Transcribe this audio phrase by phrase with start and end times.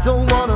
[0.00, 0.51] Don't wanna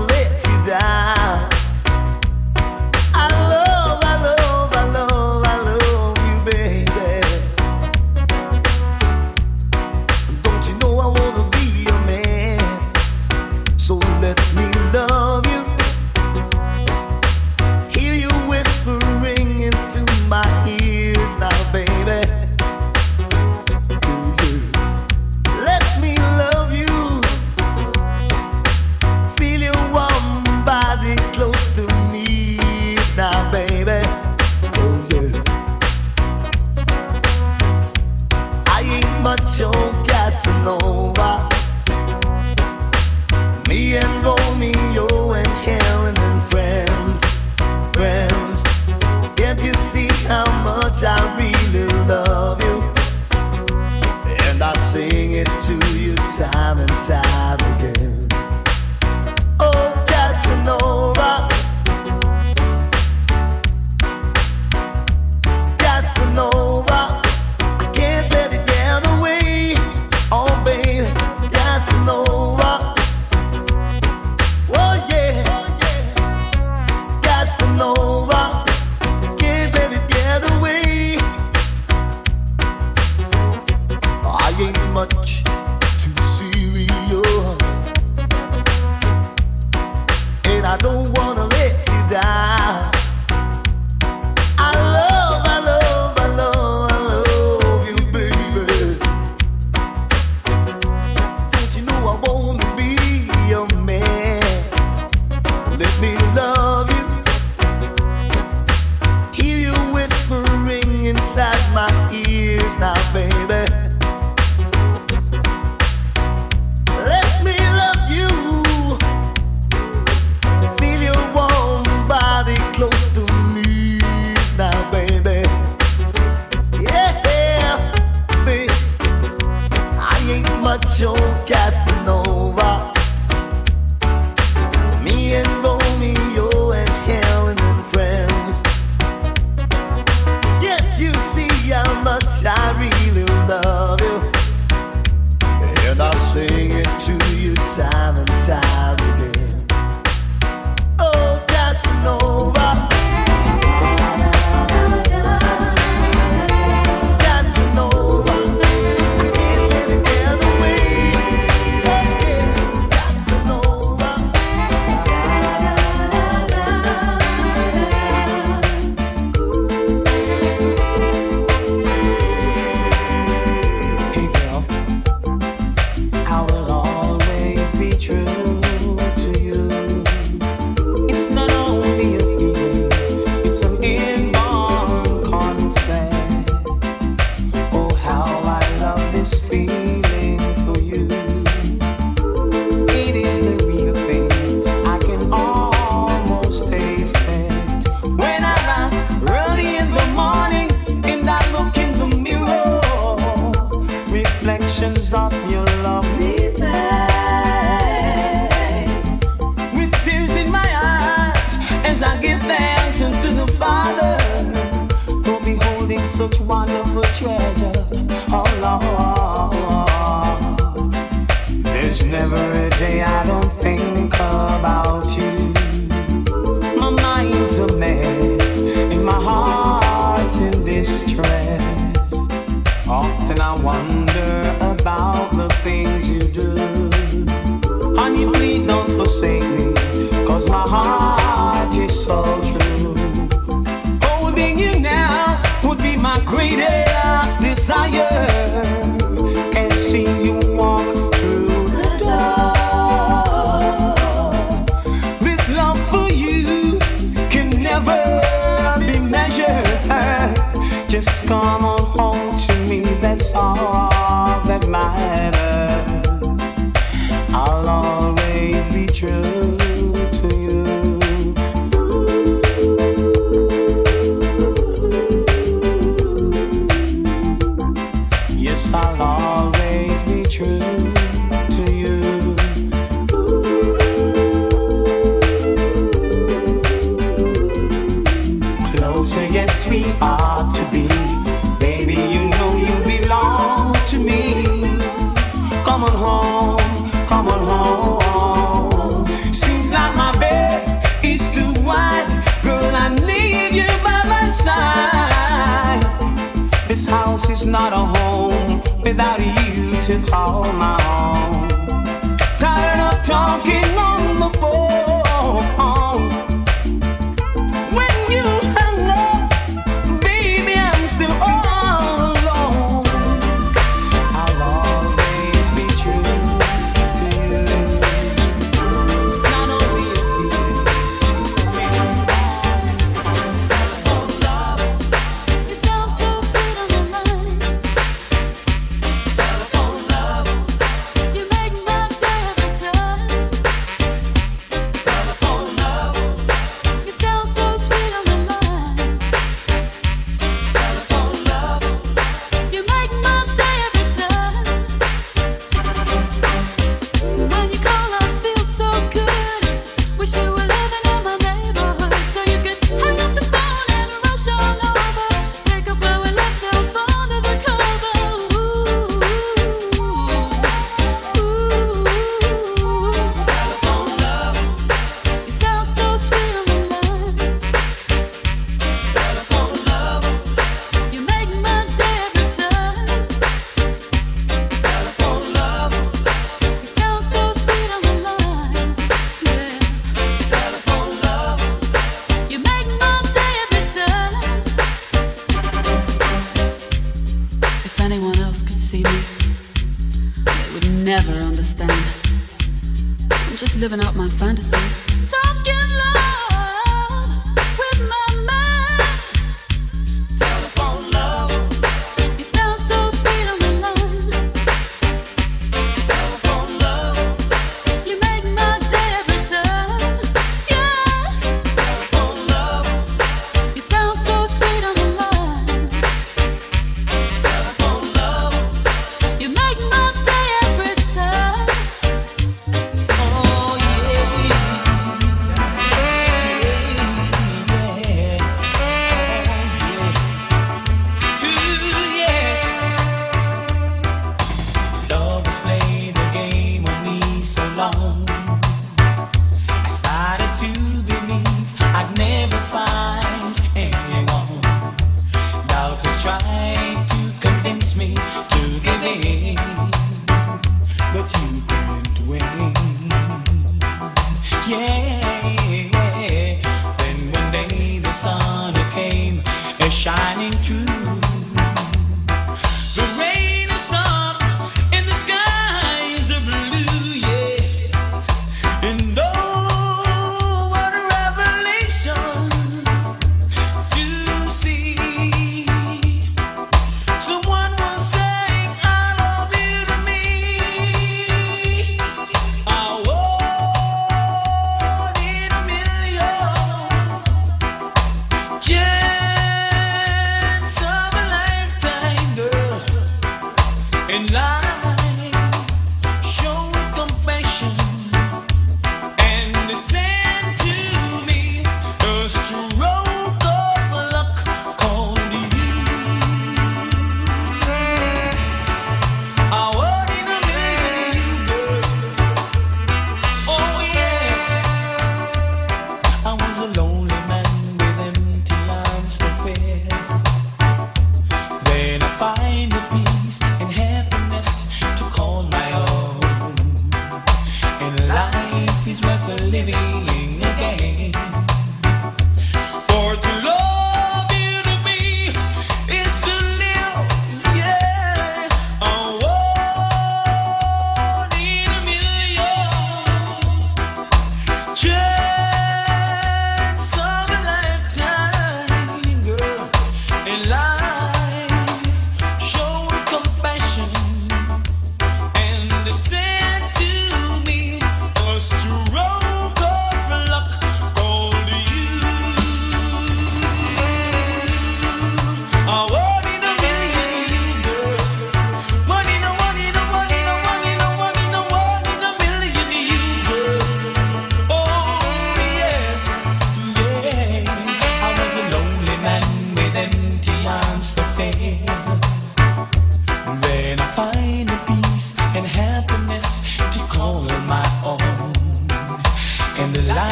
[260.96, 261.26] Just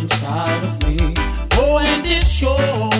[0.00, 1.14] inside of me.
[1.52, 2.95] Oh, and it shows.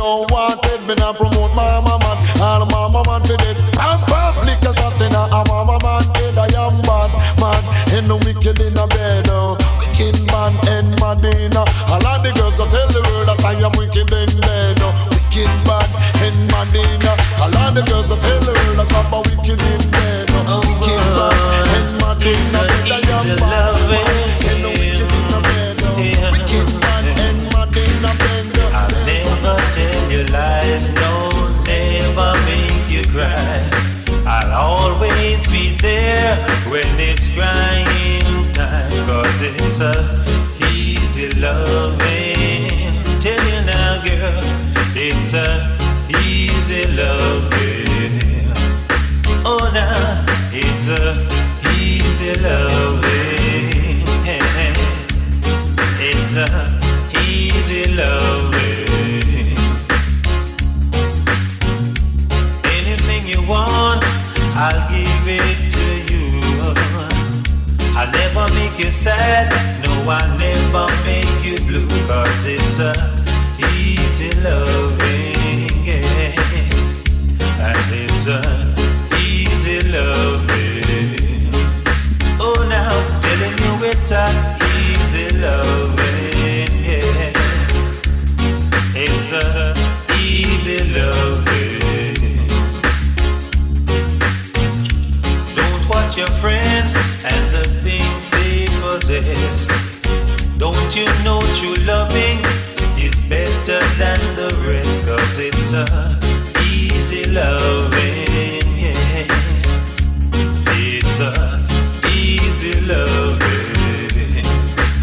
[0.00, 4.60] Don't want Ted Me not promote my mama All mama man for dead I'm public
[4.64, 5.26] as a sinner.
[5.32, 6.36] I'm a man dead.
[6.36, 7.10] I am bad
[7.40, 7.62] man.
[7.96, 9.26] And no wicked in a bed.
[9.28, 9.56] Oh.
[9.80, 11.64] Wicked man and Madina.
[11.88, 14.78] All of the girls go tell the world that I am wicked in bed.
[14.80, 14.92] Oh.
[15.12, 15.88] Wicked man
[16.24, 17.12] and Madina.
[17.40, 18.39] All of the girls go tell
[39.82, 42.92] it's a easy loving.
[43.18, 44.42] Tell you now, girl,
[44.94, 45.66] it's a
[46.22, 48.20] easy loving.
[49.42, 51.16] Oh, now it's a
[51.80, 53.96] easy loving.
[56.02, 56.46] It's a
[57.26, 59.56] easy loving.
[62.76, 64.04] Anything you want,
[64.56, 66.20] I'll give it to you.
[67.96, 69.52] I'll never make you sad,
[70.08, 72.92] I'll never make you blue, cause it's a
[73.74, 76.34] easy loving, yeah.
[77.62, 78.40] And it's a
[79.18, 81.50] easy loving.
[82.40, 84.26] Oh, now, telling you it's a
[84.80, 87.32] easy loving, yeah.
[88.94, 89.74] It's a
[90.18, 92.38] easy loving.
[95.54, 99.89] Don't watch your friends and the things they possess.
[100.60, 102.38] Don't you know true loving
[103.00, 105.08] is better than the rest?
[105.08, 105.86] Cause it's a
[106.68, 109.24] easy loving, yeah.
[110.76, 111.56] It's a
[112.12, 114.44] easy loving.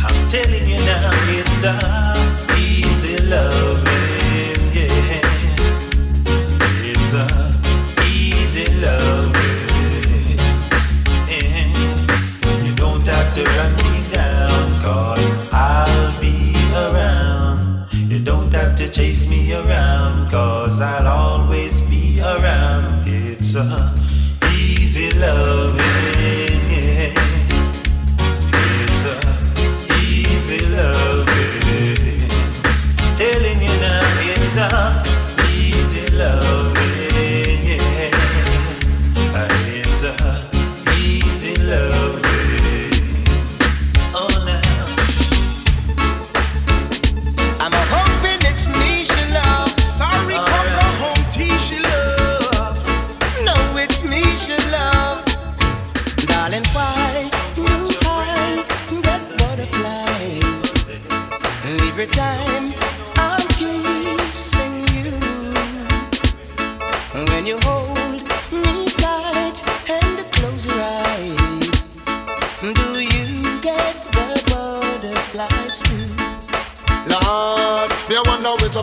[0.06, 1.74] I'm telling you now, it's a
[2.60, 5.22] easy loving, yeah.
[6.86, 7.26] It's a
[8.06, 9.47] easy loving.
[19.54, 23.08] Around, cause I'll always be around.
[23.08, 23.94] It's a
[24.54, 25.78] easy loving,
[26.72, 27.14] yeah.
[28.84, 29.16] It's a
[30.04, 32.20] easy loving.
[33.16, 35.07] Telling you now, it's a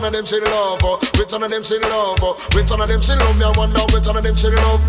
[0.05, 1.01] of them she love, oh.
[1.17, 2.37] which one of them she love, oh.
[2.53, 3.37] which one of them she love.
[3.41, 4.81] Me I wonder which one of them she love.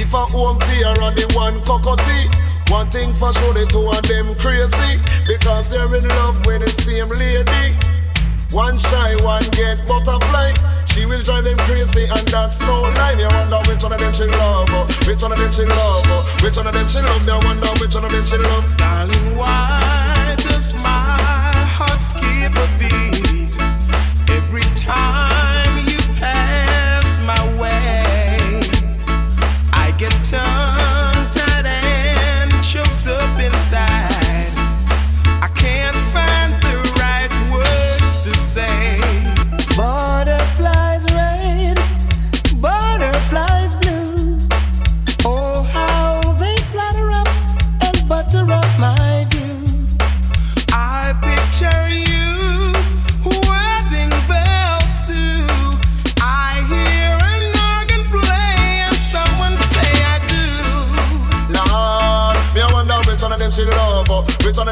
[0.00, 2.24] If I Home T or the one Cocoa Tea,
[2.72, 4.96] one thing for sure the two of them crazy
[5.28, 7.76] because they're in love with the same lady.
[8.56, 10.56] One shy, one get butterfly.
[10.88, 13.16] She will drive them crazy and that's no lie.
[13.20, 14.88] Me wonder which one of them she love, oh.
[15.04, 16.24] which one of them she love, oh.
[16.40, 17.20] which one of them she love.
[17.28, 18.64] Me wonder which one of them she love.
[18.80, 21.12] Darling, why does my
[21.76, 23.01] heart skip a beat
[24.94, 25.21] time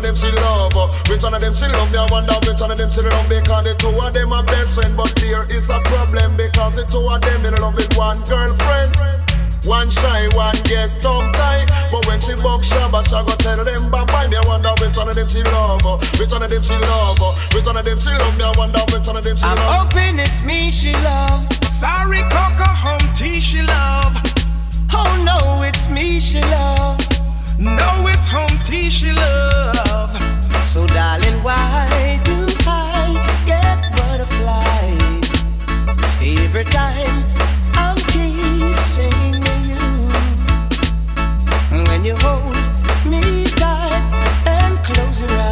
[0.01, 0.73] of them she love?
[1.09, 1.93] Which one of them she love?
[1.93, 3.29] Me They wonder which one of them she love.
[3.29, 6.85] Because the two of them a best friend, but there is a problem because the
[6.89, 8.97] two of them in love with one girlfriend.
[9.69, 11.69] One shy, one get tongue tied.
[11.93, 14.27] But when she box Shabba, she go tell them bye bye.
[14.29, 16.77] Me I wonder which one of them she love, uh, which one of them she
[16.81, 18.33] love, uh, which one of them she love.
[18.41, 19.69] Me I wonder which one of them she I'm love.
[19.69, 21.45] I'm hoping it's me she love.
[21.69, 24.17] Sorry, Cocoa, Home T she love.
[24.97, 26.97] Oh no, it's me she love.
[27.61, 29.90] No, it's Home T she love.
[30.65, 35.31] So, darling, why do I get butterflies
[36.23, 37.27] every time
[37.75, 39.81] I'm kissing you?
[41.89, 42.55] When you hold
[43.05, 44.03] me tight
[44.47, 45.50] and close your eyes.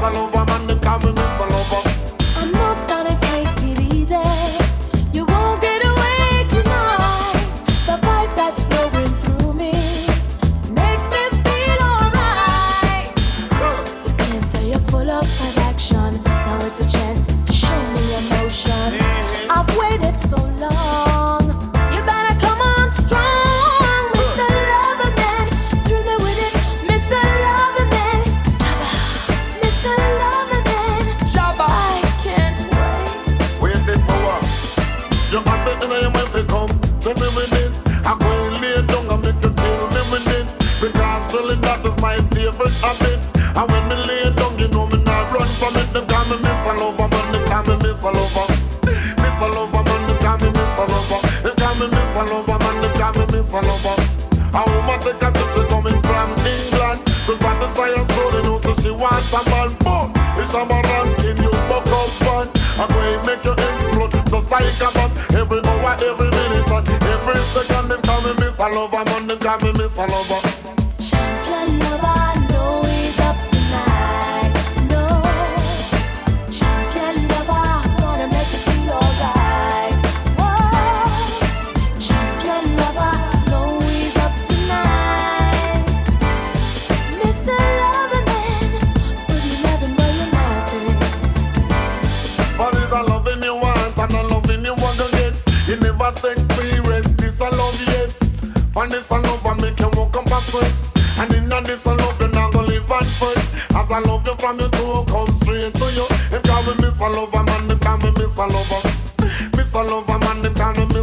[0.00, 0.59] Essa luva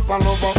[0.09, 0.56] and lover.